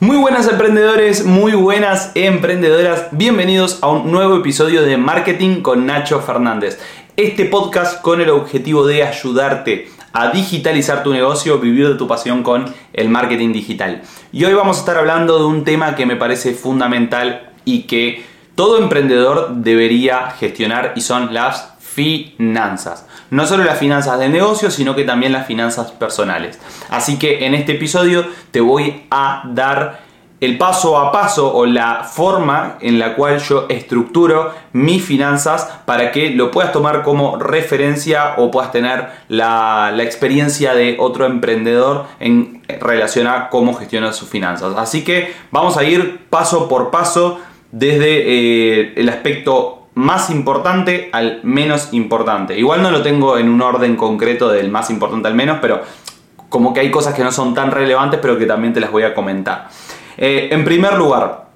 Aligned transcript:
Muy 0.00 0.16
buenas 0.16 0.48
emprendedores, 0.48 1.24
muy 1.24 1.52
buenas 1.52 2.10
emprendedoras, 2.16 3.06
bienvenidos 3.12 3.78
a 3.80 3.86
un 3.90 4.10
nuevo 4.10 4.36
episodio 4.38 4.82
de 4.82 4.96
Marketing 4.96 5.62
con 5.62 5.86
Nacho 5.86 6.20
Fernández. 6.20 6.80
Este 7.16 7.44
podcast 7.44 8.02
con 8.02 8.20
el 8.20 8.30
objetivo 8.30 8.84
de 8.84 9.04
ayudarte 9.04 9.88
a 10.12 10.32
digitalizar 10.32 11.04
tu 11.04 11.12
negocio, 11.12 11.60
vivir 11.60 11.90
de 11.90 11.94
tu 11.94 12.08
pasión 12.08 12.42
con 12.42 12.74
el 12.92 13.08
marketing 13.08 13.52
digital. 13.52 14.02
Y 14.32 14.44
hoy 14.44 14.54
vamos 14.54 14.78
a 14.78 14.80
estar 14.80 14.96
hablando 14.96 15.38
de 15.38 15.44
un 15.44 15.62
tema 15.62 15.94
que 15.94 16.06
me 16.06 16.16
parece 16.16 16.54
fundamental 16.54 17.52
y 17.64 17.82
que 17.82 18.26
todo 18.56 18.78
emprendedor 18.78 19.54
debería 19.58 20.32
gestionar 20.32 20.94
y 20.96 21.02
son 21.02 21.32
las 21.32 21.74
finanzas. 21.78 23.06
No 23.34 23.48
solo 23.48 23.64
las 23.64 23.80
finanzas 23.80 24.20
del 24.20 24.30
negocio, 24.30 24.70
sino 24.70 24.94
que 24.94 25.02
también 25.02 25.32
las 25.32 25.44
finanzas 25.44 25.90
personales. 25.90 26.60
Así 26.88 27.18
que 27.18 27.46
en 27.46 27.54
este 27.54 27.72
episodio 27.72 28.24
te 28.52 28.60
voy 28.60 29.06
a 29.10 29.42
dar 29.46 30.02
el 30.40 30.56
paso 30.56 30.96
a 30.96 31.10
paso 31.10 31.52
o 31.52 31.66
la 31.66 32.04
forma 32.04 32.78
en 32.80 33.00
la 33.00 33.16
cual 33.16 33.40
yo 33.40 33.66
estructuro 33.68 34.52
mis 34.72 35.04
finanzas 35.04 35.68
para 35.84 36.12
que 36.12 36.30
lo 36.30 36.52
puedas 36.52 36.70
tomar 36.70 37.02
como 37.02 37.36
referencia 37.36 38.34
o 38.36 38.52
puedas 38.52 38.70
tener 38.70 39.08
la, 39.26 39.92
experiencia 39.98 40.76
de 40.76 40.94
otro 41.00 41.26
emprendedor 41.26 42.06
en 42.20 42.62
relación 42.80 43.26
a 43.26 43.48
cómo 43.48 43.74
gestiona 43.74 44.12
sus 44.12 44.28
finanzas. 44.28 44.74
Así 44.76 45.02
que 45.02 45.34
vamos 45.50 45.76
a 45.76 45.82
ir 45.82 46.20
paso 46.30 46.68
por 46.68 46.92
paso 46.92 47.40
desde 47.72 48.78
eh, 48.78 48.92
el 48.94 49.08
aspecto 49.08 49.83
más 49.94 50.30
importante 50.30 51.08
al 51.12 51.40
menos 51.42 51.88
importante. 51.92 52.58
Igual 52.58 52.82
no 52.82 52.90
lo 52.90 53.02
tengo 53.02 53.38
en 53.38 53.48
un 53.48 53.62
orden 53.62 53.96
concreto 53.96 54.48
del 54.48 54.70
más 54.70 54.90
importante 54.90 55.28
al 55.28 55.34
menos, 55.34 55.58
pero 55.60 55.82
como 56.48 56.72
que 56.72 56.80
hay 56.80 56.90
cosas 56.90 57.14
que 57.14 57.22
no 57.22 57.32
son 57.32 57.54
tan 57.54 57.70
relevantes, 57.70 58.20
pero 58.20 58.38
que 58.38 58.46
también 58.46 58.72
te 58.72 58.80
las 58.80 58.90
voy 58.90 59.04
a 59.04 59.14
comentar. 59.14 59.68
Eh, 60.16 60.48
en 60.52 60.64
primer 60.64 60.94
lugar, 60.94 61.48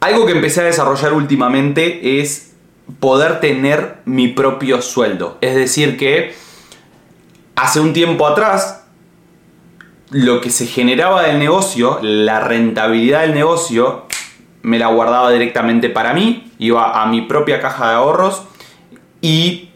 algo 0.00 0.26
que 0.26 0.32
empecé 0.32 0.60
a 0.60 0.64
desarrollar 0.64 1.12
últimamente 1.12 2.20
es 2.20 2.54
poder 3.00 3.40
tener 3.40 3.96
mi 4.04 4.28
propio 4.28 4.80
sueldo. 4.82 5.38
Es 5.40 5.54
decir, 5.54 5.96
que 5.96 6.34
hace 7.54 7.80
un 7.80 7.92
tiempo 7.92 8.26
atrás 8.26 8.84
lo 10.10 10.40
que 10.40 10.50
se 10.50 10.66
generaba 10.66 11.22
del 11.22 11.38
negocio, 11.38 11.98
la 12.02 12.40
rentabilidad 12.40 13.22
del 13.22 13.34
negocio, 13.34 14.06
me 14.62 14.78
la 14.78 14.88
guardaba 14.88 15.30
directamente 15.30 15.88
para 15.88 16.12
mí, 16.12 16.45
iba 16.58 17.02
a 17.02 17.06
mi 17.06 17.22
propia 17.22 17.60
caja 17.60 17.90
de 17.90 17.94
ahorros 17.96 18.42
y 19.20 19.70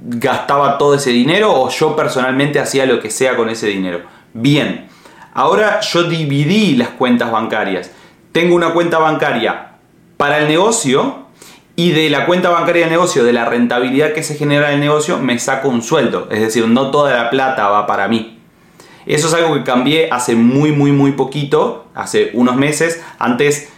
gastaba 0.00 0.78
todo 0.78 0.94
ese 0.94 1.10
dinero 1.10 1.52
o 1.52 1.68
yo 1.70 1.96
personalmente 1.96 2.60
hacía 2.60 2.86
lo 2.86 3.00
que 3.00 3.10
sea 3.10 3.36
con 3.36 3.48
ese 3.48 3.66
dinero. 3.66 4.02
Bien, 4.32 4.88
ahora 5.34 5.80
yo 5.80 6.04
dividí 6.04 6.76
las 6.76 6.90
cuentas 6.90 7.30
bancarias. 7.30 7.90
Tengo 8.32 8.54
una 8.54 8.72
cuenta 8.72 8.98
bancaria 8.98 9.72
para 10.16 10.38
el 10.38 10.48
negocio 10.48 11.26
y 11.76 11.92
de 11.92 12.10
la 12.10 12.26
cuenta 12.26 12.50
bancaria 12.50 12.82
del 12.82 12.90
negocio, 12.90 13.24
de 13.24 13.32
la 13.32 13.44
rentabilidad 13.44 14.12
que 14.12 14.24
se 14.24 14.34
genera 14.34 14.68
en 14.68 14.74
el 14.74 14.80
negocio, 14.80 15.18
me 15.18 15.38
saco 15.38 15.68
un 15.68 15.82
sueldo. 15.82 16.26
Es 16.30 16.40
decir, 16.40 16.66
no 16.66 16.90
toda 16.90 17.14
la 17.14 17.30
plata 17.30 17.68
va 17.68 17.86
para 17.86 18.08
mí. 18.08 18.40
Eso 19.06 19.28
es 19.28 19.34
algo 19.34 19.54
que 19.54 19.62
cambié 19.62 20.10
hace 20.10 20.34
muy, 20.34 20.72
muy, 20.72 20.92
muy 20.92 21.12
poquito, 21.12 21.86
hace 21.94 22.30
unos 22.34 22.56
meses. 22.56 23.02
Antes 23.18 23.72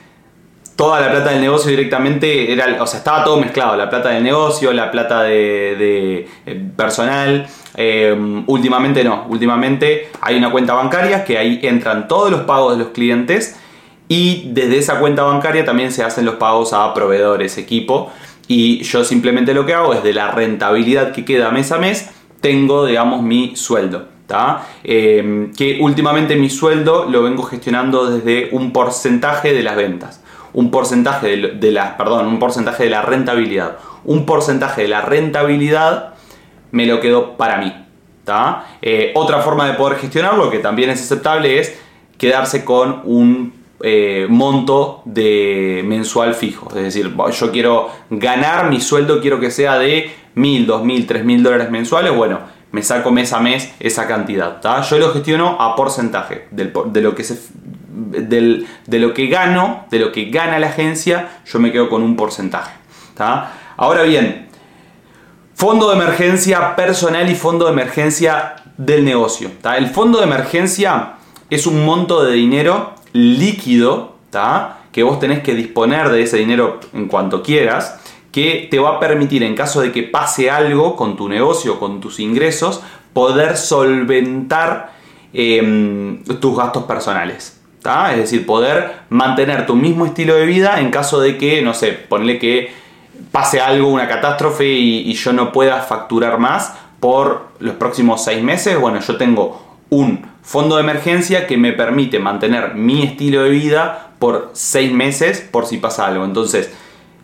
toda 0.81 0.99
la 0.99 1.11
plata 1.11 1.33
del 1.33 1.43
negocio 1.43 1.71
directamente 1.71 2.51
era, 2.51 2.83
o 2.83 2.87
sea, 2.87 3.01
estaba 3.01 3.23
todo 3.23 3.39
mezclado, 3.39 3.77
la 3.77 3.91
plata 3.91 4.09
del 4.09 4.23
negocio, 4.23 4.73
la 4.73 4.91
plata 4.91 5.25
de, 5.25 6.27
eh, 6.47 6.71
personal. 6.75 7.47
Eh, 7.77 8.43
últimamente 8.47 9.05
no, 9.05 9.27
últimamente 9.29 10.09
hay 10.23 10.39
una 10.39 10.51
cuenta 10.51 10.73
bancaria 10.73 11.23
que 11.23 11.37
ahí 11.37 11.61
entran 11.63 12.09
todos 12.09 12.31
los 12.31 12.41
pagos 12.45 12.79
de 12.79 12.85
los 12.85 12.93
clientes 12.93 13.61
y 14.09 14.49
desde 14.53 14.79
esa 14.79 14.99
cuenta 15.01 15.23
bancaria 15.23 15.67
también 15.67 15.93
se 15.93 16.03
hacen 16.03 16.25
los 16.25 16.37
pagos 16.37 16.73
a 16.73 16.95
proveedores, 16.95 17.59
equipo. 17.59 18.11
Y 18.49 18.83
yo 18.83 19.05
simplemente 19.05 19.53
lo 19.53 19.67
que 19.67 19.75
hago 19.75 19.93
es 19.93 20.03
de 20.03 20.15
la 20.15 20.31
rentabilidad 20.31 21.13
que 21.13 21.27
queda 21.27 21.51
mes 21.51 21.73
a 21.73 21.79
mes, 21.79 22.09
tengo, 22.41 22.87
digamos, 22.87 23.21
mi 23.21 23.55
sueldo. 23.55 24.07
Em, 24.85 25.53
que 25.53 25.79
últimamente 25.81 26.37
mi 26.37 26.51
sueldo 26.51 27.07
lo 27.11 27.23
vengo 27.23 27.43
gestionando 27.43 28.11
desde 28.11 28.49
un 28.53 28.73
porcentaje 28.73 29.53
de 29.53 29.63
las 29.63 29.77
ventas, 29.77 30.23
un 30.53 30.71
porcentaje 30.71 31.37
de, 31.37 31.73
la, 31.73 31.97
perdón, 31.97 32.27
un 32.27 32.39
porcentaje 32.39 32.85
de 32.85 32.91
la 32.91 33.03
rentabilidad. 33.03 33.79
Un 34.05 34.27
porcentaje 34.27 34.83
de 34.83 34.89
la 34.89 35.03
rentabilidad 35.03 36.15
me 36.73 36.87
lo 36.87 37.01
quedo 37.01 37.37
para 37.37 37.59
mí. 37.59 37.73
Eh, 38.83 39.13
otra 39.15 39.41
forma 39.41 39.67
de 39.67 39.75
poder 39.75 39.99
gestionarlo, 39.99 40.51
que 40.51 40.59
también 40.59 40.91
es 40.91 41.01
aceptable, 41.01 41.59
es 41.59 41.79
quedarse 42.19 42.65
con 42.65 43.03
un 43.05 43.53
eh, 43.83 44.27
monto 44.29 45.03
de 45.05 45.83
mensual 45.85 46.35
fijo. 46.35 46.69
Es 46.69 46.83
decir, 46.83 47.15
yo 47.33 47.51
quiero 47.51 47.89
ganar 48.11 48.69
mi 48.71 48.81
sueldo, 48.81 49.21
quiero 49.21 49.41
que 49.41 49.51
sea 49.51 49.79
de 49.79 50.11
mil, 50.35 50.67
dos 50.67 50.85
mil, 50.85 51.07
tres 51.07 51.25
mil 51.25 51.43
dólares 51.43 51.71
mensuales. 51.71 52.15
Bueno, 52.15 52.41
me 52.73 52.83
saco 52.83 53.11
mes 53.11 53.33
a 53.33 53.41
mes 53.41 53.73
esa 53.81 54.07
cantidad. 54.07 54.61
Yo 54.83 54.99
lo 54.99 55.13
gestiono 55.13 55.57
a 55.61 55.75
porcentaje 55.75 56.47
de, 56.51 57.01
lo 57.01 57.15
que 57.15 57.25
se, 57.25 57.39
de 57.91 58.99
lo 58.99 59.15
que 59.15 59.27
gano, 59.27 59.87
de 59.91 59.99
lo 59.99 60.13
que 60.13 60.27
gana 60.27 60.59
la 60.59 60.69
agencia, 60.69 61.41
yo 61.47 61.59
me 61.59 61.73
quedo 61.73 61.89
con 61.89 62.03
un 62.03 62.17
porcentaje. 62.17 62.73
Ahora 63.77 64.03
bien, 64.03 64.49
fondo 65.55 65.91
de 65.91 65.97
emergencia 65.97 66.75
personal 66.77 67.29
y 67.29 67.35
fondo 67.35 67.67
de 67.67 67.73
emergencia 67.73 68.57
del 68.77 69.05
negocio. 69.05 69.51
El 69.77 69.89
fondo 69.89 70.19
de 70.19 70.25
emergencia 70.25 71.15
es 71.51 71.67
un 71.67 71.85
monto 71.85 72.25
de 72.25 72.33
dinero 72.33 72.95
líquido 73.13 74.17
que 74.93 75.03
vos 75.03 75.19
tenés 75.19 75.41
que 75.41 75.55
disponer 75.55 76.09
de 76.09 76.23
ese 76.23 76.37
dinero 76.39 76.81
en 76.93 77.09
cuanto 77.09 77.43
quieras 77.43 78.01
que 78.33 78.69
te 78.71 78.79
va 78.79 78.97
a 78.97 79.01
permitir 79.01 79.43
en 79.43 79.57
caso 79.57 79.81
de 79.81 79.91
que 79.91 80.05
pase 80.05 80.51
algo 80.51 80.95
con 80.95 81.17
tu 81.17 81.29
negocio, 81.29 81.81
con 81.81 82.01
tus 82.01 82.21
ingresos, 82.21 82.81
poder 83.13 83.57
solventar 83.57 84.93
em, 85.33 86.23
tus 86.25 86.57
gastos 86.57 86.85
personales. 86.85 87.60
Es 87.85 88.17
decir, 88.17 88.45
poder 88.45 88.93
mantener 89.09 89.67
tu 89.67 89.75
mismo 89.75 90.05
estilo 90.05 90.35
de 90.35 90.45
vida 90.45 90.81
en 90.81 90.91
caso 90.91 91.21
de 91.21 91.39
que, 91.39 91.63
no 91.63 91.73
sé, 91.73 91.93
ponle 91.93 92.39
que 92.39 92.73
pase 93.33 93.61
algo, 93.61 93.89
una 93.89 94.09
catástrofe 94.09 94.67
y, 94.67 95.13
yo 95.15 95.33
no 95.33 95.53
pueda 95.53 95.81
facturar 95.81 96.39
más 96.39 96.75
por 97.01 97.49
los 97.59 97.75
próximos 97.77 98.23
seis 98.23 98.43
meses. 98.43 98.79
Bueno, 98.79 99.01
yo 99.01 99.17
tengo 99.17 99.79
un 99.89 100.27
fondo 100.43 100.77
de 100.77 100.83
emergencia 100.83 101.47
que 101.47 101.57
me 101.57 101.73
permite 101.73 102.19
mantener 102.19 102.75
mi 102.75 103.03
estilo 103.03 103.43
de 103.45 103.51
vida 103.51 104.11
por 104.19 104.51
seis 104.53 104.93
meses 104.93 105.41
por 105.41 105.67
si 105.67 105.79
pasa 105.79 106.07
algo. 106.07 106.25
Entonces, 106.25 106.71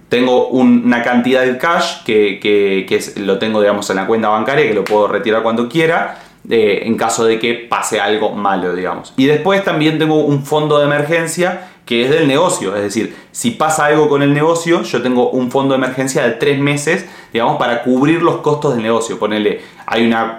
tengo 0.09 0.49
una 0.49 1.03
cantidad 1.03 1.43
de 1.45 1.59
cash 1.59 2.03
que, 2.05 3.00
lo 3.16 3.39
tengo 3.39 3.61
digamos 3.61 3.91
en 3.91 3.97
la 3.97 4.06
cuenta 4.06 4.28
bancaria 4.28 4.66
que 4.66 4.75
lo 4.75 4.84
puedo 4.84 5.09
retirar 5.09 5.43
cuando 5.43 5.69
quiera 5.69 6.19
en 6.49 6.97
caso 6.97 7.25
de 7.25 7.39
que 7.39 7.55
pase 7.55 8.01
algo 8.01 8.33
malo 8.33 8.75
digamos 8.75 9.12
y 9.17 9.27
después 9.27 9.65
también 9.65 9.99
tengo 9.99 10.25
un 10.25 10.45
fondo 10.45 10.79
de 10.79 10.84
emergencia 10.84 11.71
que 11.87 12.05
es 12.05 12.11
del 12.11 12.27
negocio. 12.27 12.75
Es 12.75 12.83
decir, 12.83 13.15
si 13.31 13.53
pasa 13.53 13.87
algo 13.87 14.09
con 14.09 14.21
el 14.21 14.34
negocio, 14.34 14.83
yo 14.83 15.01
tengo 15.01 15.31
un 15.31 15.53
fondo 15.53 15.73
de 15.73 15.79
emergencia 15.79 16.25
de 16.25 16.33
tres 16.33 16.59
meses, 16.59 17.07
digamos, 17.33 17.59
para 17.59 17.84
cubrir 17.84 18.23
los 18.23 18.39
costos 18.39 18.75
del 18.75 18.83
negocio. 18.83 19.21
Ponele, 19.21 19.61
hay 19.87 20.05
una, 20.05 20.39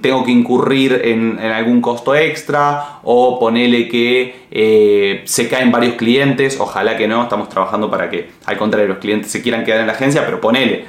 tengo 0.00 0.24
que 0.24 0.30
incurrir 0.30 1.02
en, 1.04 1.38
algún 1.38 1.82
costo 1.82 2.16
extra 2.16 3.00
o 3.02 3.38
ponele 3.38 3.88
que 3.88 4.46
eh, 4.50 5.20
se 5.26 5.48
caen 5.50 5.70
varios 5.70 5.96
clientes. 5.96 6.58
Ojalá 6.58 6.96
que 6.96 7.06
no, 7.06 7.22
estamos 7.24 7.50
trabajando 7.50 7.90
para 7.90 8.08
que, 8.08 8.30
al 8.46 8.56
contrario, 8.56 8.88
los 8.88 8.98
clientes 8.98 9.30
se 9.30 9.42
quieran 9.42 9.64
quedar 9.64 9.80
en 9.80 9.88
la 9.88 9.92
agencia, 9.92 10.24
pero 10.24 10.40
ponele, 10.40 10.86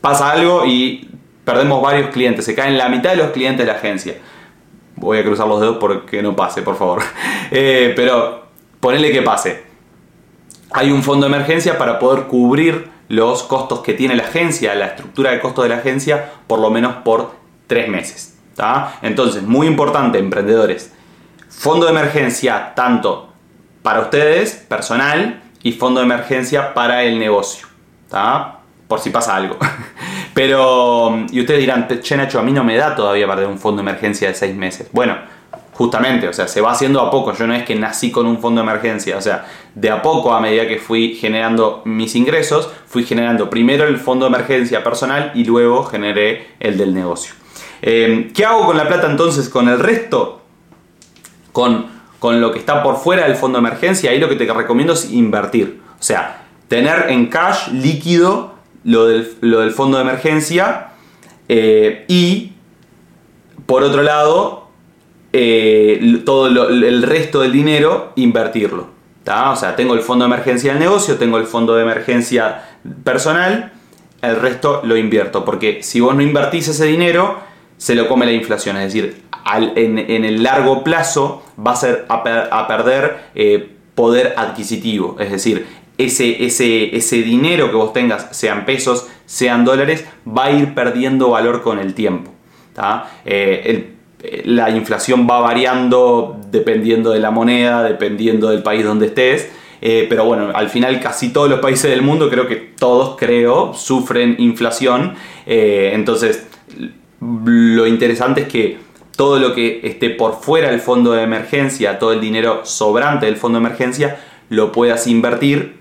pasa 0.00 0.30
algo 0.30 0.66
y 0.66 1.07
perdemos 1.48 1.80
varios 1.80 2.10
clientes, 2.10 2.44
se 2.44 2.54
caen 2.54 2.76
la 2.76 2.90
mitad 2.90 3.08
de 3.08 3.16
los 3.16 3.30
clientes 3.30 3.64
de 3.64 3.72
la 3.72 3.78
agencia. 3.78 4.16
Voy 4.96 5.16
a 5.16 5.24
cruzar 5.24 5.48
los 5.48 5.62
dedos 5.62 5.78
porque 5.80 6.22
no 6.22 6.36
pase, 6.36 6.60
por 6.60 6.76
favor. 6.76 7.02
Eh, 7.50 7.94
pero 7.96 8.42
ponele 8.78 9.10
que 9.10 9.22
pase. 9.22 9.64
Hay 10.72 10.92
un 10.92 11.02
fondo 11.02 11.26
de 11.26 11.34
emergencia 11.34 11.78
para 11.78 11.98
poder 11.98 12.24
cubrir 12.24 12.90
los 13.08 13.42
costos 13.42 13.80
que 13.80 13.94
tiene 13.94 14.14
la 14.14 14.24
agencia, 14.24 14.74
la 14.74 14.88
estructura 14.88 15.30
de 15.30 15.40
costos 15.40 15.64
de 15.64 15.70
la 15.70 15.76
agencia, 15.76 16.30
por 16.46 16.58
lo 16.58 16.68
menos 16.68 16.96
por 16.96 17.32
tres 17.66 17.88
meses. 17.88 18.38
Entonces, 19.00 19.42
muy 19.42 19.66
importante, 19.66 20.18
emprendedores, 20.18 20.92
fondo 21.48 21.86
de 21.86 21.92
emergencia 21.92 22.74
tanto 22.74 23.32
para 23.82 24.00
ustedes, 24.00 24.52
personal, 24.68 25.40
y 25.62 25.72
fondo 25.72 26.00
de 26.00 26.04
emergencia 26.04 26.74
para 26.74 27.04
el 27.04 27.18
negocio. 27.18 27.66
Por 28.88 29.00
si 29.00 29.08
pasa 29.08 29.36
algo. 29.36 29.56
Pero, 30.38 31.26
y 31.32 31.40
ustedes 31.40 31.58
dirán, 31.58 31.88
che 32.00 32.16
Nacho, 32.16 32.38
a 32.38 32.44
mí 32.44 32.52
no 32.52 32.62
me 32.62 32.76
da 32.76 32.94
todavía 32.94 33.26
para 33.26 33.48
un 33.48 33.58
fondo 33.58 33.82
de 33.82 33.90
emergencia 33.90 34.28
de 34.28 34.34
seis 34.34 34.54
meses. 34.54 34.88
Bueno, 34.92 35.16
Justamente, 35.72 36.26
o 36.26 36.32
sea, 36.32 36.48
se 36.48 36.60
va 36.60 36.72
haciendo 36.72 37.00
a 37.00 37.08
poco. 37.08 37.32
Yo 37.34 37.46
no 37.46 37.54
es 37.54 37.62
que 37.62 37.76
nací 37.76 38.10
con 38.10 38.26
un 38.26 38.40
fondo 38.40 38.60
de 38.60 38.68
emergencia, 38.68 39.16
o 39.16 39.20
sea, 39.20 39.46
de 39.76 39.88
a 39.90 40.02
poco 40.02 40.34
a 40.34 40.40
medida 40.40 40.66
que 40.66 40.78
fui 40.78 41.14
generando 41.14 41.82
mis 41.84 42.16
ingresos, 42.16 42.68
fui 42.88 43.04
generando 43.04 43.48
primero 43.48 43.86
el 43.86 43.96
fondo 43.96 44.28
de 44.28 44.34
emergencia 44.34 44.82
personal 44.82 45.30
y 45.36 45.44
luego 45.44 45.84
generé 45.84 46.48
el 46.58 46.76
del 46.76 46.92
negocio. 46.92 47.32
Em, 47.80 48.32
¿Qué 48.32 48.44
hago 48.44 48.66
con 48.66 48.76
la 48.76 48.88
plata 48.88 49.08
entonces 49.08 49.48
con 49.48 49.68
el 49.68 49.78
resto? 49.78 50.42
Con 51.52 51.86
con 52.18 52.40
lo 52.40 52.50
que 52.50 52.58
está 52.58 52.82
por 52.82 52.96
fuera 52.96 53.28
del 53.28 53.36
fondo 53.36 53.60
de 53.60 53.68
emergencia, 53.68 54.10
ahí 54.10 54.18
lo 54.18 54.28
que 54.28 54.34
te 54.34 54.52
recomiendo 54.52 54.94
es 54.94 55.12
invertir. 55.12 55.80
O 55.98 56.02
sea, 56.02 56.46
tener 56.66 57.06
en 57.10 57.26
cash 57.26 57.68
líquido 57.68 58.57
lo 58.88 59.06
del, 59.06 59.70
fondo 59.72 59.98
de 59.98 60.02
emergencia 60.02 60.88
eh, 61.48 62.06
y, 62.08 62.52
por 63.66 63.82
otro 63.82 64.02
lado, 64.02 64.68
eh, 65.32 66.22
todo 66.24 66.68
el 66.68 67.02
resto 67.02 67.40
del 67.40 67.52
dinero 67.52 68.12
invertirlo. 68.16 68.98
O 69.52 69.56
sea, 69.56 69.76
tengo 69.76 69.92
el 69.92 70.00
fondo 70.00 70.24
de 70.24 70.32
emergencia 70.32 70.72
del 70.72 70.80
negocio, 70.80 71.16
tengo 71.16 71.36
el 71.36 71.44
fondo 71.44 71.74
de 71.74 71.82
emergencia 71.82 72.64
personal, 73.04 73.72
el 74.22 74.36
resto 74.36 74.80
lo 74.84 74.96
invierto. 74.96 75.44
Porque 75.44 75.82
si 75.82 76.00
vos 76.00 76.14
no 76.14 76.22
invertís 76.22 76.68
ese 76.68 76.86
dinero, 76.86 77.38
se 77.76 77.94
lo 77.94 78.08
come 78.08 78.24
la 78.24 78.32
inflación. 78.32 78.78
Es 78.78 78.94
decir, 78.94 79.22
en, 79.76 80.24
el 80.24 80.42
largo 80.42 80.82
plazo 80.82 81.42
va 81.64 81.72
a, 81.72 81.76
ser 81.76 82.06
a, 82.08 82.66
perder 82.66 83.18
eh, 83.34 83.70
poder 83.94 84.32
adquisitivo. 84.38 85.16
Es 85.20 85.30
decir, 85.30 85.66
ese, 85.98 86.44
ese, 86.44 86.96
ese 86.96 87.22
dinero 87.22 87.70
que 87.70 87.76
vos 87.76 87.92
tengas, 87.92 88.28
sean 88.30 88.64
pesos, 88.64 89.08
sean 89.26 89.64
dólares, 89.64 90.04
va 90.26 90.46
a 90.46 90.50
ir 90.52 90.74
perdiendo 90.74 91.30
valor 91.30 91.62
con 91.62 91.78
el 91.78 91.94
tiempo. 91.94 92.32
Eh, 93.24 93.94
la 94.44 94.70
inflación 94.70 95.26
va 95.28 95.40
variando 95.40 96.40
dependiendo 96.50 97.10
de 97.10 97.18
la 97.18 97.30
moneda, 97.30 97.82
dependiendo 97.82 98.48
del 98.50 98.62
país 98.62 98.84
donde 98.84 99.06
estés. 99.06 99.50
Eh, 99.80 100.06
pero 100.08 100.24
bueno, 100.24 100.50
al 100.54 100.70
final 100.70 101.00
casi 101.00 101.32
todos 101.32 101.48
los 101.48 101.60
países 101.60 101.90
del 101.90 102.02
mundo, 102.02 102.30
creo 102.30 102.48
que 102.48 102.56
todos 102.56 103.16
creo, 103.16 103.74
sufren 103.74 104.36
inflación. 104.38 105.14
entonces, 105.46 106.46
lo 107.20 107.86
interesante 107.86 108.42
es 108.42 108.48
que 108.48 108.78
todo 109.16 109.40
lo 109.40 109.52
que 109.52 109.80
esté 109.82 110.10
por 110.10 110.40
fuera 110.40 110.70
del 110.70 110.80
fondo 110.80 111.12
de 111.12 111.22
emergencia, 111.22 111.98
todo 111.98 112.12
el 112.12 112.20
dinero 112.20 112.64
sobrante 112.64 113.26
del 113.26 113.36
fondo 113.36 113.58
de 113.58 113.66
emergencia, 113.66 114.20
lo 114.48 114.70
puedas 114.72 115.06
invertir 115.06 115.77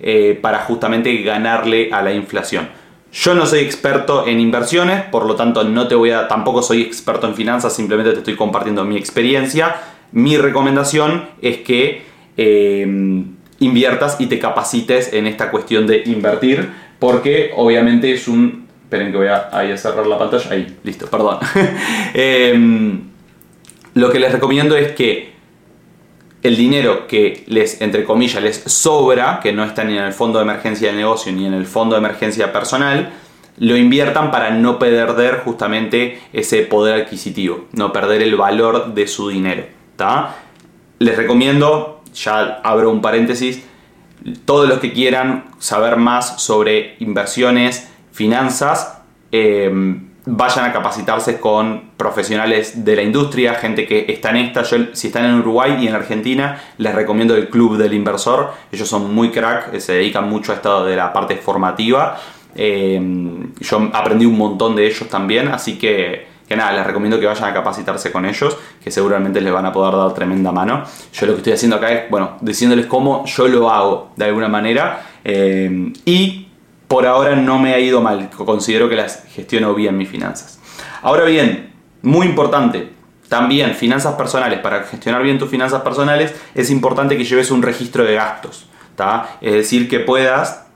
eh, 0.00 0.38
para 0.40 0.60
justamente 0.60 1.14
ganarle 1.22 1.90
a 1.92 2.02
la 2.02 2.12
inflación. 2.12 2.68
Yo 3.12 3.34
no 3.34 3.46
soy 3.46 3.60
experto 3.60 4.26
en 4.26 4.38
inversiones, 4.38 5.02
por 5.04 5.24
lo 5.24 5.34
tanto 5.34 5.64
no 5.64 5.88
te 5.88 5.94
voy 5.94 6.10
a, 6.10 6.28
tampoco 6.28 6.62
soy 6.62 6.82
experto 6.82 7.26
en 7.26 7.34
finanzas, 7.34 7.74
simplemente 7.74 8.12
te 8.12 8.18
estoy 8.18 8.36
compartiendo 8.36 8.84
mi 8.84 8.96
experiencia. 8.96 9.76
Mi 10.12 10.36
recomendación 10.36 11.28
es 11.40 11.58
que 11.58 12.02
eh, 12.36 13.24
inviertas 13.60 14.20
y 14.20 14.26
te 14.26 14.38
capacites 14.38 15.12
en 15.12 15.26
esta 15.26 15.50
cuestión 15.50 15.86
de 15.86 16.02
invertir, 16.06 16.68
porque 16.98 17.52
obviamente 17.56 18.12
es 18.12 18.28
un 18.28 18.68
Esperen 18.88 19.12
que 19.12 19.18
voy 19.18 19.26
a, 19.26 19.76
cerrar 19.76 20.06
la 20.06 20.16
pantalla. 20.16 20.50
Ahí, 20.50 20.78
listo, 20.82 21.06
perdón. 21.08 21.36
Em, 22.14 23.00
lo 23.92 24.10
que 24.10 24.18
les 24.18 24.32
recomiendo 24.32 24.74
es 24.78 24.92
que 24.92 25.34
el 26.48 26.56
dinero 26.56 27.06
que 27.06 27.44
les, 27.46 27.80
entre 27.80 28.04
comillas, 28.04 28.42
les 28.42 28.56
sobra, 28.56 29.38
que 29.40 29.52
no 29.52 29.64
está 29.64 29.84
ni 29.84 29.96
en 29.96 30.04
el 30.04 30.12
fondo 30.12 30.38
de 30.38 30.44
emergencia 30.44 30.88
del 30.88 30.96
negocio 30.96 31.32
ni 31.32 31.46
en 31.46 31.54
el 31.54 31.66
fondo 31.66 31.94
de 31.94 32.00
emergencia 32.00 32.52
personal, 32.52 33.10
lo 33.58 33.76
inviertan 33.76 34.30
para 34.30 34.50
no 34.50 34.78
perder 34.78 35.40
justamente 35.44 36.20
ese 36.32 36.62
poder 36.62 37.02
adquisitivo, 37.02 37.66
no 37.72 37.92
perder 37.92 38.22
el 38.22 38.36
valor 38.36 38.94
de 38.94 39.06
su 39.06 39.28
dinero. 39.28 39.64
Les 40.98 41.16
recomiendo, 41.16 42.02
ya 42.14 42.60
abro 42.64 42.90
un 42.90 43.02
paréntesis, 43.02 43.62
todos 44.44 44.68
los 44.68 44.78
que 44.78 44.92
quieran 44.92 45.44
saber 45.58 45.96
más 45.96 46.40
sobre 46.42 46.96
inversiones, 46.98 47.90
finanzas, 48.12 49.02
eh, 49.32 49.70
vayan 50.30 50.66
a 50.66 50.72
capacitarse 50.72 51.40
con 51.40 51.92
profesionales 51.96 52.84
de 52.84 52.96
la 52.96 53.02
industria, 53.02 53.54
gente 53.54 53.86
que 53.86 54.04
está 54.08 54.30
en 54.30 54.36
esta. 54.36 54.62
Si 54.64 55.06
están 55.06 55.24
en 55.24 55.36
Uruguay 55.36 55.78
y 55.80 55.88
en 55.88 55.94
Argentina, 55.94 56.60
les 56.76 56.94
recomiendo 56.94 57.34
el 57.34 57.48
Club 57.48 57.78
del 57.78 57.94
Inversor. 57.94 58.52
Ellos 58.70 58.86
son 58.86 59.14
muy 59.14 59.30
crack, 59.30 59.72
eh, 59.72 59.80
se 59.80 59.94
dedican 59.94 60.28
mucho 60.28 60.52
a 60.52 60.56
esto 60.56 60.84
de 60.84 60.96
la 60.96 61.12
parte 61.14 61.36
formativa. 61.36 62.18
Eh, 62.54 63.00
yo 63.60 63.90
aprendí 63.92 64.26
un 64.26 64.36
montón 64.36 64.76
de 64.76 64.86
ellos 64.86 65.08
también, 65.08 65.48
así 65.48 65.78
que, 65.78 66.26
que 66.46 66.56
nada, 66.56 66.72
les 66.72 66.86
recomiendo 66.86 67.18
que 67.18 67.24
vayan 67.24 67.44
a 67.44 67.54
capacitarse 67.54 68.12
con 68.12 68.26
ellos, 68.26 68.54
que 68.82 68.90
seguramente 68.90 69.40
les 69.40 69.52
van 69.52 69.64
a 69.64 69.72
poder 69.72 69.96
dar 69.96 70.12
tremenda 70.12 70.52
mano. 70.52 70.84
Yo 71.12 71.26
lo 71.26 71.32
que 71.32 71.38
estoy 71.38 71.52
haciendo 71.54 71.76
acá 71.76 71.90
es, 71.90 72.10
bueno, 72.10 72.36
diciéndoles 72.42 72.84
cómo 72.84 73.24
yo 73.24 73.48
lo 73.48 73.70
hago 73.70 74.10
de 74.16 74.26
alguna 74.26 74.48
manera. 74.48 75.04
y 75.24 76.47
por 76.88 77.06
ahora 77.06 77.36
no 77.36 77.58
me 77.58 77.74
ha 77.74 77.78
ido 77.78 78.00
mal, 78.00 78.30
considero 78.30 78.88
que 78.88 78.96
las 78.96 79.24
gestiono 79.34 79.74
bien 79.74 79.96
mis 79.96 80.08
finanzas. 80.08 80.58
Ahora 81.02 81.24
bien, 81.24 81.72
muy 82.02 82.26
importante, 82.26 82.92
también 83.28 83.74
finanzas 83.74 84.14
personales, 84.14 84.58
para 84.60 84.84
gestionar 84.84 85.22
bien 85.22 85.38
tus 85.38 85.50
finanzas 85.50 85.82
personales 85.82 86.34
es 86.54 86.70
importante 86.70 87.16
que 87.16 87.24
lleves 87.24 87.50
un 87.50 87.62
registro 87.62 88.04
de 88.04 88.14
gastos, 88.14 88.68
es 89.40 89.52
decir, 89.52 89.88
que 89.88 90.00
puedas 90.00 90.66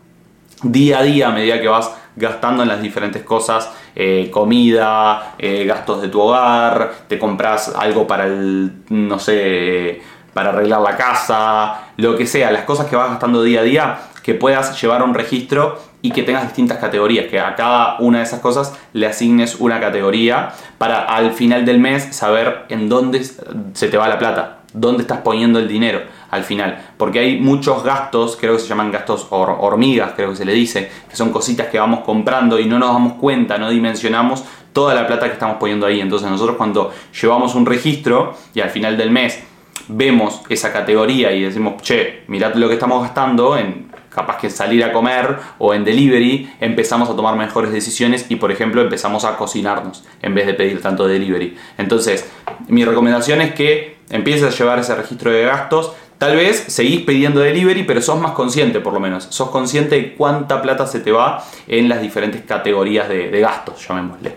día 0.63 1.01
a 1.01 1.03
día, 1.03 1.29
a 1.29 1.33
medida 1.33 1.61
que 1.61 1.67
vas 1.67 1.91
gastando 2.15 2.63
en 2.63 2.69
las 2.69 2.81
diferentes 2.81 3.23
cosas, 3.23 3.71
eh, 3.97 4.31
comida, 4.31 5.35
eh, 5.39 5.65
gastos 5.65 6.03
de 6.03 6.09
tu 6.09 6.21
hogar, 6.21 6.93
te 7.09 7.19
compras 7.19 7.75
algo 7.75 8.07
para 8.07 8.27
el, 8.27 8.85
no 8.91 9.19
sé, 9.19 10.01
para 10.33 10.51
arreglar 10.51 10.81
la 10.83 10.97
casa, 10.97 11.89
lo 11.97 12.17
que 12.17 12.27
sea, 12.27 12.53
las 12.53 12.63
cosas 12.65 12.87
que 12.87 12.95
vas 12.95 13.11
gastando 13.11 13.43
día 13.43 13.61
a 13.61 13.65
día, 13.65 13.99
que 14.23 14.35
puedas 14.35 14.81
llevar 14.81 15.03
un 15.03 15.15
registro 15.15 15.79
y 16.03 16.11
que 16.11 16.25
tengas 16.25 16.43
distintas 16.43 16.79
categorías, 16.79 17.27
que 17.27 17.39
a 17.39 17.55
cada 17.55 17.97
una 18.01 18.19
de 18.19 18.25
esas 18.25 18.41
cosas 18.41 18.77
le 18.93 19.07
asignes 19.07 19.57
una 19.61 19.81
categoría 19.81 20.53
para 20.77 21.05
al 21.05 21.33
final 21.33 21.65
del 21.65 21.79
mes 21.79 22.15
saber 22.15 22.65
en 22.69 22.89
dónde 22.89 23.25
se 23.25 23.89
te 23.89 23.97
va 23.97 24.09
la 24.09 24.19
plata, 24.19 24.59
dónde 24.75 25.03
estás 25.03 25.21
poniendo 25.21 25.61
el 25.61 25.69
dinero 25.69 26.03
al 26.31 26.43
final. 26.43 26.83
Porque 26.97 27.21
hay 27.21 27.39
muchos 27.39 27.85
gastos, 27.85 28.37
creo 28.39 28.55
que 28.55 28.59
se 28.59 28.69
llaman 28.69 28.91
gastos 28.91 29.29
hormigas, 29.31 30.13
creo 30.17 30.31
que 30.31 30.37
se 30.37 30.45
le 30.45 30.53
dice, 30.53 30.91
que 31.09 31.15
son 31.15 31.31
cositas 31.31 31.69
que 31.69 31.79
vamos 31.79 32.01
comprando 32.01 32.59
y 32.59 32.67
no 32.67 32.81
nos 32.81 32.93
damos 32.93 33.15
cuenta, 33.15 33.57
no 33.57 33.71
dimensionamos 33.71 34.43
toda 34.73 34.95
la 34.95 35.07
plata 35.07 35.27
que 35.27 35.35
estamos 35.35 35.59
poniendo 35.59 35.87
ahí. 35.87 36.01
Entonces 36.01 36.29
nosotros 36.29 36.57
cuando 36.57 36.93
llevamos 37.21 37.55
un 37.55 37.65
registro 37.65 38.35
y 38.55 38.61
al 38.61 38.71
final 38.71 38.97
del 38.97 39.11
mes 39.13 39.41
vemos 39.89 40.43
esa 40.49 40.73
categoría 40.73 41.33
y 41.33 41.43
decimos, 41.43 41.81
che, 41.83 42.25
mirad 42.27 42.55
lo 42.55 42.67
que 42.67 42.75
estamos 42.75 43.03
gastando 43.03 43.57
en 43.57 43.92
capaz 44.15 44.39
que 44.39 44.51
salir 44.51 44.85
a 44.85 44.93
comer 44.93 45.39
o 45.59 45.75
en 45.75 45.85
delivery, 45.85 46.53
empezamos 46.61 47.09
a 47.09 47.17
tomar 47.17 47.37
mejores 47.37 47.73
decisiones 47.73 48.27
y, 48.29 48.37
por 48.37 48.53
ejemplo, 48.53 48.83
empezamos 48.83 49.25
a 49.25 49.37
cocinarnos 49.37 50.05
en 50.21 50.35
vez 50.35 50.47
de 50.47 50.55
pedir 50.55 50.81
tanto 50.81 51.07
delivery. 51.07 51.57
Entonces, 51.79 52.31
mi 52.69 52.85
recomendación 52.85 53.41
es 53.41 53.55
que 53.55 53.97
empieces 54.11 54.55
a 54.55 54.57
llevar 54.57 54.79
ese 54.79 54.95
registro 54.95 55.31
de 55.31 55.43
gastos. 55.43 55.93
Tal 56.19 56.37
vez 56.37 56.65
seguís 56.69 57.01
pidiendo 57.01 57.41
delivery, 57.41 57.83
pero 57.83 58.01
sos 58.01 58.21
más 58.21 58.33
consciente 58.33 58.81
por 58.81 58.93
lo 58.93 59.01
menos. 59.01 59.27
Sos 59.31 59.51
consciente 59.51 59.97
de 59.97 60.15
cuánta 60.15 60.63
plata 60.63 60.87
se 60.87 61.01
te 61.01 61.11
va 61.11 61.45
en 61.67 61.89
las 61.89 62.01
diferentes 62.01 62.43
categorías 62.43 63.09
de, 63.09 63.41
gastos, 63.41 63.87
llamémosle. 63.89 64.37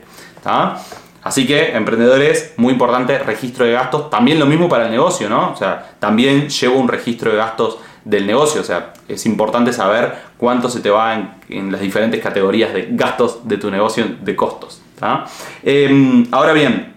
Así 1.21 1.47
que, 1.47 1.75
emprendedores, 1.75 2.53
muy 2.57 2.73
importante, 2.73 3.17
registro 3.17 3.65
de 3.65 3.71
gastos. 3.71 4.11
También 4.11 4.39
lo 4.39 4.45
mismo 4.45 4.69
para 4.69 4.85
el 4.85 4.91
negocio, 4.91 5.27
¿no? 5.27 5.51
O 5.51 5.55
sea, 5.55 5.95
también 5.99 6.49
llevo 6.49 6.79
un 6.79 6.87
registro 6.87 7.31
de 7.31 7.37
gastos 7.37 7.79
del 8.05 8.25
negocio. 8.25 8.61
O 8.61 8.63
sea, 8.63 8.93
es 9.09 9.25
importante 9.25 9.73
saber 9.73 10.15
cuánto 10.37 10.69
se 10.69 10.79
te 10.79 10.89
va 10.89 11.35
en, 11.49 11.71
las 11.71 11.81
diferentes 11.81 12.21
categorías 12.21 12.73
de 12.73 12.87
gastos 12.91 13.45
de 13.47 13.57
tu 13.57 13.69
negocio, 13.69 14.05
de 14.21 14.35
costos. 14.35 14.81
Em, 15.63 16.25
ahora 16.31 16.53
bien, 16.53 16.93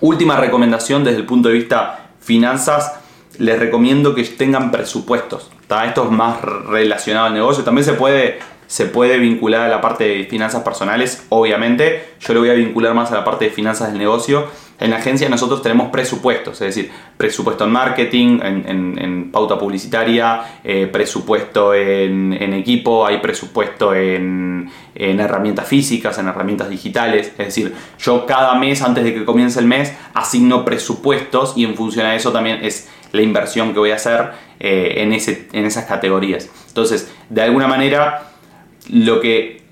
última 0.00 0.36
recomendación 0.36 1.04
desde 1.04 1.18
el 1.18 1.26
punto 1.26 1.48
de 1.48 1.54
vista 1.54 2.06
finanzas, 2.20 3.00
les 3.38 3.58
recomiendo 3.58 4.14
que 4.14 4.22
tengan 4.24 4.70
presupuestos. 4.70 5.50
Esto 5.86 6.04
es 6.04 6.10
más 6.10 6.40
relacionado 6.42 7.26
al 7.26 7.34
negocio. 7.34 7.64
También 7.64 7.84
se 7.84 7.94
puede 7.94 8.38
se 8.72 8.86
puede 8.86 9.18
vincular 9.18 9.60
a 9.60 9.68
la 9.68 9.82
parte 9.82 10.04
de 10.04 10.24
finanzas 10.24 10.62
personales, 10.62 11.26
obviamente. 11.28 12.14
Yo 12.20 12.32
lo 12.32 12.40
voy 12.40 12.48
a 12.48 12.54
vincular 12.54 12.94
más 12.94 13.12
a 13.12 13.16
la 13.16 13.22
parte 13.22 13.44
de 13.44 13.50
finanzas 13.50 13.90
del 13.90 13.98
negocio. 13.98 14.46
En 14.82 14.90
la 14.90 14.96
agencia 14.96 15.28
nosotros 15.28 15.62
tenemos 15.62 15.90
presupuestos, 15.90 16.60
es 16.60 16.74
decir, 16.74 16.90
presupuesto 17.16 17.64
en 17.64 17.70
marketing, 17.70 18.40
en, 18.42 19.30
pauta 19.30 19.56
publicitaria, 19.56 20.58
eh, 20.64 20.88
presupuesto 20.92 21.72
en, 21.72 22.32
equipo, 22.52 23.06
hay 23.06 23.18
presupuesto 23.18 23.94
en, 23.94 24.68
herramientas 24.94 25.68
físicas, 25.68 26.18
en 26.18 26.26
herramientas 26.26 26.68
digitales. 26.68 27.28
Es 27.38 27.46
decir, 27.46 27.72
yo 28.00 28.26
cada 28.26 28.56
mes, 28.56 28.82
antes 28.82 29.04
de 29.04 29.14
que 29.14 29.24
comience 29.24 29.60
el 29.60 29.66
mes, 29.66 29.94
asigno 30.14 30.64
presupuestos 30.64 31.54
y 31.56 31.64
en 31.64 31.76
función 31.76 32.04
a 32.06 32.16
eso 32.16 32.32
también 32.32 32.58
es 32.62 32.90
la 33.12 33.22
inversión 33.22 33.72
que 33.72 33.78
voy 33.78 33.92
a 33.92 33.96
hacer 33.96 34.32
eh, 34.58 34.94
en, 34.96 35.12
ese, 35.12 35.48
en 35.52 35.64
esas 35.64 35.84
categorías. 35.84 36.50
Entonces, 36.66 37.12
de 37.28 37.42
alguna 37.42 37.68
manera 37.68 38.32
lo 38.90 39.20
que 39.20 39.62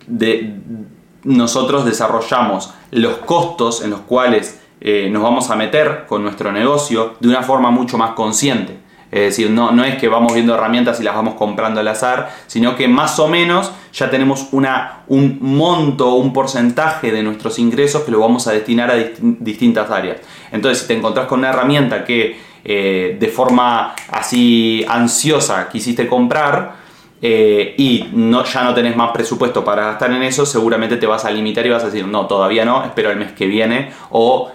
nosotros 1.25 1.85
desarrollamos 1.85 2.73
los 2.93 3.19
costos 3.19 3.83
en 3.83 3.90
los 3.90 4.00
cuales 4.00 4.60
eh, 4.80 5.08
nos 5.10 5.22
vamos 5.22 5.50
a 5.50 5.56
meter 5.56 6.04
con 6.06 6.22
nuestro 6.22 6.52
negocio 6.52 7.14
de 7.20 7.28
una 7.28 7.42
forma 7.42 7.70
mucho 7.70 7.99
más 7.99 8.12
consciente. 8.12 8.78
Es 9.10 9.20
decir, 9.20 9.50
no, 9.50 9.72
no 9.72 9.84
es 9.84 9.96
que 9.96 10.08
vamos 10.08 10.32
viendo 10.34 10.54
herramientas 10.54 11.00
y 11.00 11.02
las 11.02 11.16
vamos 11.16 11.34
comprando 11.34 11.80
al 11.80 11.88
azar, 11.88 12.30
sino 12.46 12.76
que 12.76 12.87
más 12.87 13.18
o 13.18 13.26
menos 13.26 13.72
ya 13.92 14.08
tenemos 14.08 14.49
una, 14.52 15.02
un 15.08 15.38
monto, 15.40 16.14
un 16.14 16.32
porcentaje 16.32 17.10
de 17.10 17.22
nuestros 17.22 17.58
ingresos 17.58 18.02
que 18.02 18.12
lo 18.12 18.20
vamos 18.20 18.46
a 18.46 18.52
destinar 18.52 18.90
a 18.90 18.94
distintas 19.20 19.90
áreas. 19.90 20.18
Entonces, 20.52 20.82
si 20.82 20.88
te 20.88 20.94
encontrás 20.94 21.26
con 21.26 21.40
una 21.40 21.50
herramienta 21.50 22.04
que 22.04 22.38
eh, 22.64 23.16
de 23.18 23.28
forma 23.28 23.94
así 24.12 24.84
ansiosa 24.88 25.68
quisiste 25.68 26.06
comprar 26.06 26.75
eh, 27.22 27.75
y 27.78 28.10
no, 28.12 28.44
ya 28.44 28.62
no 28.62 28.75
tenés 28.75 28.96
más 28.96 29.10
presupuesto 29.10 29.64
para 29.64 29.87
gastar 29.87 30.12
en 30.12 30.22
eso, 30.22 30.46
seguramente 30.46 30.99
te 30.99 31.06
vas 31.06 31.25
a 31.25 31.30
limitar 31.30 31.66
y 31.66 31.70
vas 31.70 31.82
a 31.82 31.87
decir, 31.87 32.06
no, 32.06 32.26
todavía 32.26 32.64
no, 32.64 32.84
espero 32.84 33.10
el 33.10 33.16
mes 33.16 33.32
que 33.32 33.46
viene 33.46 33.90
o 34.10 34.52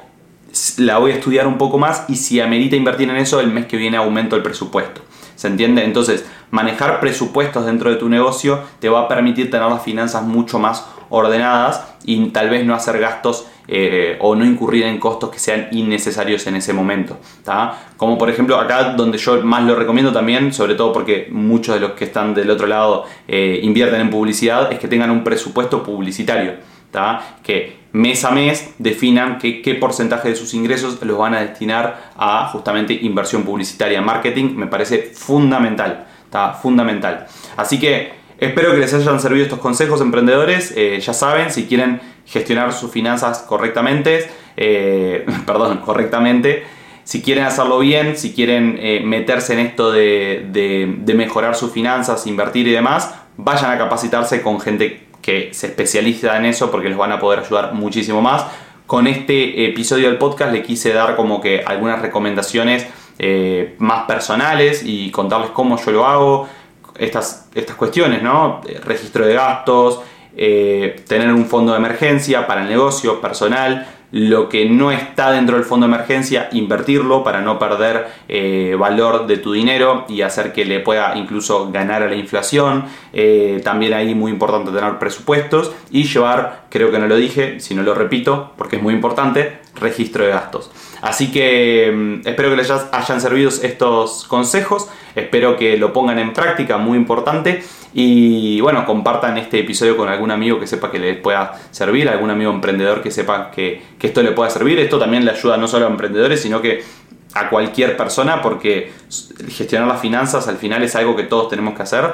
la 0.77 0.97
voy 0.97 1.11
a 1.11 1.15
estudiar 1.15 1.47
un 1.47 1.57
poco 1.57 1.77
más 1.77 2.05
y 2.07 2.15
si 2.15 2.39
amerita 2.39 2.75
invertir 2.75 3.09
en 3.09 3.17
eso, 3.17 3.39
el 3.39 3.47
mes 3.47 3.65
que 3.65 3.77
viene 3.77 3.97
aumento 3.97 4.35
el 4.35 4.43
presupuesto. 4.43 5.01
¿Se 5.35 5.47
entiende? 5.47 5.83
Entonces, 5.83 6.25
manejar 6.51 6.99
presupuestos 6.99 7.65
dentro 7.65 7.89
de 7.89 7.97
tu 7.97 8.07
negocio 8.07 8.61
te 8.79 8.87
va 8.87 9.01
a 9.01 9.07
permitir 9.07 9.51
tener 9.51 9.69
las 9.69 9.83
finanzas 9.83 10.23
mucho 10.23 10.59
más 10.59 10.85
ordenadas 11.09 11.95
y 12.05 12.29
tal 12.29 12.49
vez 12.49 12.65
no 12.65 12.73
hacer 12.73 12.99
gastos 12.99 13.47
eh, 13.67 14.17
o 14.21 14.35
no 14.35 14.45
incurrir 14.45 14.85
en 14.85 14.99
costos 14.99 15.29
que 15.31 15.39
sean 15.39 15.67
innecesarios 15.71 16.45
en 16.47 16.55
ese 16.55 16.71
momento. 16.71 17.17
Como 17.97 18.17
por 18.17 18.29
ejemplo 18.29 18.57
acá 18.57 18.93
donde 18.93 19.17
yo 19.17 19.41
más 19.43 19.63
lo 19.63 19.75
recomiendo 19.75 20.13
también, 20.13 20.53
sobre 20.53 20.75
todo 20.75 20.93
porque 20.93 21.27
muchos 21.31 21.75
de 21.75 21.81
los 21.81 21.91
que 21.91 22.05
están 22.05 22.33
del 22.33 22.49
otro 22.49 22.67
lado 22.67 23.05
eh, 23.27 23.59
invierten 23.63 24.01
en 24.01 24.09
publicidad, 24.09 24.71
es 24.71 24.79
que 24.79 24.87
tengan 24.87 25.11
un 25.11 25.23
presupuesto 25.23 25.83
publicitario. 25.83 26.53
Que 27.43 27.85
mes 27.91 28.25
a 28.25 28.31
mes 28.31 28.73
definan 28.77 29.37
qué 29.39 29.77
porcentaje 29.79 30.29
de 30.29 30.35
sus 30.35 30.53
ingresos 30.53 31.01
los 31.01 31.17
van 31.17 31.33
a 31.33 31.39
destinar 31.41 32.11
a 32.17 32.49
justamente 32.49 32.93
inversión 32.93 33.43
publicitaria. 33.43 34.01
Marketing 34.01 34.55
me 34.55 34.67
parece 34.67 35.11
fundamental, 35.13 36.05
está 36.25 36.53
fundamental. 36.53 37.25
Así 37.55 37.79
que 37.79 38.13
espero 38.37 38.71
que 38.71 38.79
les 38.79 38.93
hayan 38.93 39.19
servido 39.19 39.43
estos 39.43 39.59
consejos 39.59 40.01
emprendedores. 40.01 40.73
Eh, 40.75 40.99
ya 40.99 41.13
saben, 41.13 41.51
si 41.51 41.67
quieren 41.67 42.01
gestionar 42.25 42.73
sus 42.73 42.91
finanzas 42.91 43.39
correctamente, 43.39 44.29
eh, 44.57 45.25
perdón, 45.45 45.77
correctamente, 45.77 46.63
si 47.05 47.21
quieren 47.21 47.45
hacerlo 47.45 47.79
bien, 47.79 48.17
si 48.17 48.33
quieren 48.33 48.77
eh, 48.79 49.01
meterse 49.05 49.53
en 49.53 49.59
esto 49.59 49.91
de, 49.91 50.45
de 50.51 51.13
mejorar 51.13 51.55
sus 51.55 51.71
finanzas, 51.71 52.25
invertir 52.27 52.67
y 52.67 52.71
demás, 52.71 53.13
vayan 53.37 53.71
a 53.71 53.77
capacitarse 53.77 54.41
con 54.41 54.59
gente 54.59 55.05
que 55.25 55.55
se 55.55 55.65
especializa 55.65 56.37
en 56.37 56.45
eso 56.45 56.69
porque 56.69 56.87
les 56.87 56.95
van 56.95 57.11
a 57.11 57.19
poder 57.19 57.39
ayudar 57.39 57.73
muchísimo 57.73 58.21
más. 58.21 58.45
Con 58.85 59.07
este 59.07 59.65
episodio 59.65 60.07
del 60.07 60.19
podcast 60.19 60.53
le 60.53 60.61
quise 60.61 60.93
dar 60.93 61.15
como 61.15 61.41
que 61.41 61.63
algunas 61.65 61.99
recomendaciones 61.99 62.85
eh, 63.17 63.73
más 63.79 64.03
personales 64.03 64.83
y 64.85 65.09
contarles 65.09 65.49
cómo 65.49 65.83
yo 65.83 65.91
lo 65.91 66.05
hago, 66.05 66.47
estas, 66.99 67.49
estas 67.55 67.75
cuestiones, 67.75 68.21
¿no? 68.21 68.61
Registro 68.83 69.25
de 69.25 69.33
gastos, 69.33 70.01
eh, 70.37 71.03
tener 71.07 71.33
un 71.33 71.47
fondo 71.47 71.71
de 71.71 71.79
emergencia 71.79 72.45
para 72.45 72.61
el 72.61 72.69
negocio 72.69 73.19
personal, 73.19 73.87
lo 74.15 74.47
que 74.47 74.69
no 74.69 74.93
está 74.93 75.31
dentro 75.31 75.57
del 75.57 75.65
fondo 75.65 75.85
de 75.85 75.93
emergencia, 75.93 76.47
invertirlo 76.53 77.21
para 77.21 77.41
no 77.41 77.59
perder 77.59 78.07
eh, 78.29 78.73
valor 78.79 79.27
de 79.27 79.35
tu 79.35 79.51
dinero 79.51 80.05
y 80.07 80.21
hacer 80.21 80.53
que 80.53 80.63
le 80.63 80.79
pueda 80.79 81.17
incluso 81.17 81.69
ganar 81.69 82.01
a 82.01 82.07
la 82.07 82.15
inflación. 82.15 82.85
Eh, 83.11 83.59
también 83.61 83.93
ahí 83.93 84.15
muy 84.15 84.31
importante 84.31 84.71
tener 84.71 84.99
presupuestos 84.99 85.73
y 85.91 86.05
llevar, 86.05 86.61
creo 86.69 86.91
que 86.91 86.99
no 86.99 87.07
lo 87.07 87.17
dije, 87.17 87.59
si 87.59 87.75
no 87.75 87.83
lo 87.83 87.93
repito, 87.93 88.53
porque 88.55 88.77
es 88.77 88.81
muy 88.81 88.93
importante, 88.93 89.57
registro 89.75 90.25
de 90.25 90.31
gastos. 90.31 90.71
Así 91.01 91.31
que 91.31 91.91
mm, 91.93 92.27
espero 92.27 92.49
que 92.49 92.55
les 92.55 92.71
hayan 92.71 93.21
servido 93.21 93.49
estos 93.49 94.25
consejos, 94.27 94.87
espero 95.15 95.57
que 95.57 95.77
lo 95.77 95.93
pongan 95.93 96.19
en 96.19 96.33
práctica, 96.33 96.77
muy 96.77 96.97
importante. 96.97 97.63
Y 97.93 98.59
bueno, 98.59 98.85
compartan 98.85 99.37
este 99.37 99.59
episodio 99.59 99.95
con 99.95 100.09
algún 100.09 100.29
amigo 100.29 100.59
que 100.59 100.67
sepa 100.67 100.91
que 100.91 100.99
les 100.99 101.17
pueda 101.17 101.53
servir, 101.71 102.09
algún 102.09 102.29
amigo 102.29 102.51
emprendedor 102.51 103.01
que 103.01 103.09
sepa 103.09 103.51
que, 103.51 103.81
esto 104.01 104.21
le 104.21 104.31
pueda 104.31 104.49
servir. 104.49 104.77
Esto 104.79 104.99
también 104.99 105.25
le 105.25 105.31
ayuda 105.31 105.57
no 105.57 105.67
solo 105.67 105.87
a 105.87 105.89
emprendedores, 105.89 106.41
sino 106.41 106.61
que 106.61 106.83
a 107.33 107.49
cualquier 107.49 107.97
persona, 107.97 108.41
porque 108.41 108.91
gestionar 109.49 109.87
las 109.87 110.01
finanzas 110.01 110.47
al 110.47 110.57
final 110.57 110.83
es 110.83 110.95
algo 110.95 111.15
que 111.15 111.23
todos 111.23 111.49
tenemos 111.49 111.73
que 111.73 111.83
hacer. 111.83 112.05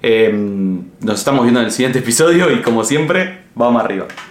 Em, 0.00 0.82
nos 1.00 1.18
estamos 1.18 1.42
viendo 1.42 1.60
en 1.60 1.66
el 1.66 1.72
siguiente 1.72 1.98
episodio 1.98 2.50
y 2.52 2.62
como 2.62 2.84
siempre, 2.84 3.40
vamos 3.54 3.82
arriba. 3.82 4.06